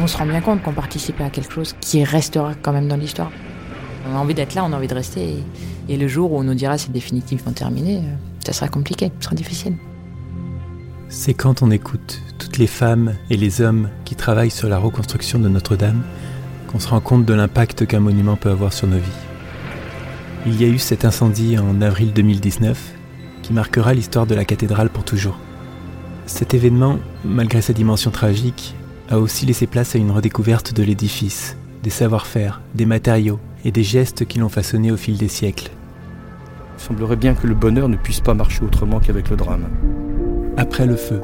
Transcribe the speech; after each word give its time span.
On 0.00 0.06
se 0.06 0.16
rend 0.16 0.26
bien 0.26 0.40
compte 0.40 0.62
qu'on 0.62 0.72
participe 0.72 1.20
à 1.20 1.28
quelque 1.28 1.52
chose 1.52 1.74
qui 1.80 2.04
restera 2.04 2.54
quand 2.54 2.72
même 2.72 2.86
dans 2.86 2.96
l'histoire. 2.96 3.32
On 4.08 4.14
a 4.14 4.18
envie 4.18 4.34
d'être 4.34 4.54
là, 4.54 4.64
on 4.64 4.72
a 4.72 4.76
envie 4.76 4.86
de 4.86 4.94
rester. 4.94 5.42
Et, 5.88 5.96
le 5.96 6.06
jour 6.06 6.32
où 6.32 6.38
on 6.38 6.44
nous 6.44 6.54
dira 6.54 6.78
c'est 6.78 6.92
définitivement 6.92 7.50
terminé, 7.50 7.98
euh, 7.98 8.14
ça 8.46 8.52
sera 8.52 8.68
compliqué, 8.68 9.10
ça 9.18 9.24
sera 9.24 9.34
difficile. 9.34 9.74
C'est 11.08 11.34
quand 11.34 11.62
on 11.62 11.70
écoute 11.72 12.22
toutes 12.38 12.58
les 12.58 12.68
femmes 12.68 13.14
et 13.28 13.36
les 13.36 13.60
hommes 13.60 13.88
qui 14.04 14.14
travaillent 14.14 14.52
sur 14.52 14.68
la 14.68 14.78
reconstruction 14.78 15.40
de 15.40 15.48
Notre-Dame 15.48 16.02
qu'on 16.68 16.78
se 16.78 16.88
rend 16.88 17.00
compte 17.00 17.24
de 17.24 17.34
l'impact 17.34 17.86
qu'un 17.86 18.00
monument 18.00 18.36
peut 18.36 18.50
avoir 18.50 18.72
sur 18.72 18.86
nos 18.86 18.98
vies. 18.98 19.02
Il 20.46 20.60
y 20.60 20.64
a 20.64 20.68
eu 20.68 20.78
cet 20.78 21.04
incendie 21.04 21.58
en 21.58 21.80
avril 21.80 22.12
2019 22.12 22.92
qui 23.42 23.52
marquera 23.52 23.94
l'histoire 23.94 24.26
de 24.26 24.34
la 24.34 24.44
cathédrale 24.44 24.90
pour 24.90 25.04
toujours. 25.04 25.38
Cet 26.26 26.54
événement, 26.54 26.98
malgré 27.24 27.62
sa 27.62 27.72
dimension 27.72 28.10
tragique, 28.10 28.74
a 29.10 29.18
aussi 29.18 29.46
laissé 29.46 29.66
place 29.66 29.94
à 29.94 29.98
une 29.98 30.10
redécouverte 30.10 30.74
de 30.74 30.82
l'édifice, 30.82 31.56
des 31.82 31.90
savoir-faire, 31.90 32.60
des 32.74 32.86
matériaux 32.86 33.40
et 33.64 33.70
des 33.70 33.82
gestes 33.82 34.26
qui 34.26 34.38
l'ont 34.38 34.48
façonné 34.48 34.92
au 34.92 34.96
fil 34.96 35.16
des 35.16 35.28
siècles. 35.28 35.70
Il 36.76 36.82
semblerait 36.82 37.16
bien 37.16 37.34
que 37.34 37.46
le 37.46 37.54
bonheur 37.54 37.88
ne 37.88 37.96
puisse 37.96 38.20
pas 38.20 38.34
marcher 38.34 38.64
autrement 38.64 39.00
qu'avec 39.00 39.30
le 39.30 39.36
drame. 39.36 39.68
Après 40.56 40.86
le 40.86 40.96
feu, 40.96 41.22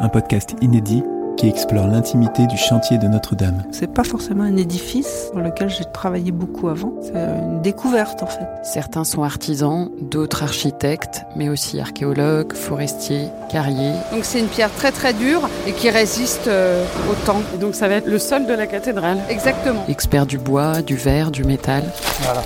un 0.00 0.08
podcast 0.08 0.54
inédit 0.60 1.02
qui 1.36 1.48
explore 1.48 1.86
l'intimité 1.86 2.46
du 2.46 2.56
chantier 2.56 2.98
de 2.98 3.06
Notre-Dame. 3.06 3.62
C'est 3.70 3.92
pas 3.92 4.04
forcément 4.04 4.44
un 4.44 4.56
édifice 4.56 5.30
dans 5.34 5.40
lequel 5.40 5.68
j'ai 5.68 5.84
travaillé 5.84 6.32
beaucoup 6.32 6.68
avant, 6.68 6.92
c'est 7.02 7.12
une 7.14 7.62
découverte 7.62 8.22
en 8.22 8.26
fait. 8.26 8.46
Certains 8.62 9.04
sont 9.04 9.22
artisans, 9.22 9.90
d'autres 10.00 10.42
architectes, 10.42 11.22
mais 11.36 11.48
aussi 11.48 11.80
archéologues, 11.80 12.52
forestiers, 12.52 13.28
carriers. 13.50 13.94
Donc 14.12 14.24
c'est 14.24 14.40
une 14.40 14.46
pierre 14.46 14.72
très 14.72 14.92
très 14.92 15.12
dure 15.12 15.48
et 15.66 15.72
qui 15.72 15.90
résiste 15.90 16.48
euh, 16.48 16.84
au 17.10 17.14
temps. 17.26 17.42
Et 17.54 17.58
donc 17.58 17.74
ça 17.74 17.88
va 17.88 17.94
être 17.94 18.06
le 18.08 18.18
sol 18.18 18.46
de 18.46 18.52
la 18.52 18.66
cathédrale. 18.66 19.18
Exactement. 19.28 19.84
Experts 19.88 20.26
du 20.26 20.38
bois, 20.38 20.82
du 20.82 20.96
verre, 20.96 21.30
du 21.30 21.44
métal. 21.44 21.84
Voilà. 22.20 22.42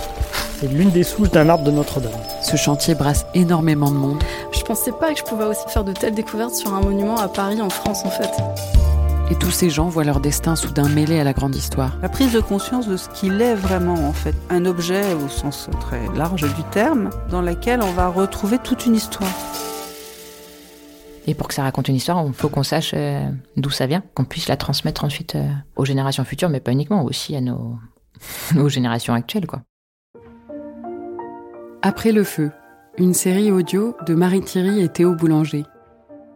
C'est 0.58 0.68
l'une 0.68 0.88
des 0.88 1.02
souches 1.02 1.30
d'un 1.30 1.50
arbre 1.50 1.64
de 1.64 1.70
Notre-Dame. 1.70 2.18
Ce 2.42 2.56
chantier 2.56 2.94
brasse 2.94 3.26
énormément 3.34 3.90
de 3.90 3.96
monde. 3.96 4.24
Je 4.52 4.62
pensais 4.62 4.90
pas 4.90 5.12
que 5.12 5.18
je 5.18 5.24
pouvais 5.24 5.44
aussi 5.44 5.68
faire 5.68 5.84
de 5.84 5.92
telles 5.92 6.14
découvertes 6.14 6.54
sur 6.54 6.72
un 6.72 6.80
monument 6.80 7.18
à 7.18 7.28
Paris, 7.28 7.60
en 7.60 7.68
France 7.68 8.06
en 8.06 8.10
fait. 8.10 8.30
Et 9.30 9.34
tous 9.34 9.50
ces 9.50 9.68
gens 9.68 9.88
voient 9.88 10.04
leur 10.04 10.18
destin 10.18 10.56
soudain 10.56 10.88
mêlé 10.88 11.20
à 11.20 11.24
la 11.24 11.34
grande 11.34 11.54
histoire. 11.54 11.98
La 12.00 12.08
prise 12.08 12.32
de 12.32 12.40
conscience 12.40 12.88
de 12.88 12.96
ce 12.96 13.10
qu'il 13.10 13.42
est 13.42 13.54
vraiment 13.54 14.08
en 14.08 14.14
fait, 14.14 14.34
un 14.48 14.64
objet 14.64 15.02
au 15.12 15.28
sens 15.28 15.68
très 15.78 16.00
large 16.16 16.50
du 16.54 16.62
terme, 16.70 17.10
dans 17.28 17.42
lequel 17.42 17.82
on 17.82 17.92
va 17.92 18.08
retrouver 18.08 18.56
toute 18.56 18.86
une 18.86 18.94
histoire. 18.94 19.28
Et 21.26 21.34
pour 21.34 21.48
que 21.48 21.54
ça 21.54 21.64
raconte 21.64 21.88
une 21.88 21.96
histoire, 21.96 22.24
il 22.26 22.32
faut 22.32 22.48
qu'on 22.48 22.62
sache 22.62 22.92
euh, 22.94 23.28
d'où 23.58 23.68
ça 23.68 23.86
vient, 23.86 24.02
qu'on 24.14 24.24
puisse 24.24 24.48
la 24.48 24.56
transmettre 24.56 25.04
ensuite 25.04 25.34
euh, 25.34 25.50
aux 25.74 25.84
générations 25.84 26.24
futures, 26.24 26.48
mais 26.48 26.60
pas 26.60 26.72
uniquement, 26.72 27.04
aussi 27.04 27.36
à 27.36 27.42
nos, 27.42 27.76
nos 28.54 28.70
générations 28.70 29.12
actuelles. 29.12 29.46
quoi. 29.46 29.60
Après 31.82 32.12
le 32.12 32.24
feu, 32.24 32.50
une 32.98 33.14
série 33.14 33.52
audio 33.52 33.94
de 34.06 34.14
Marie 34.14 34.40
Thierry 34.40 34.80
et 34.80 34.88
Théo 34.88 35.14
Boulanger, 35.14 35.64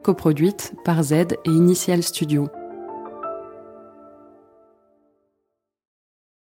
coproduite 0.02 0.74
par 0.84 1.02
Z 1.02 1.12
et 1.12 1.50
Initial 1.50 2.02
Studio. 2.02 2.48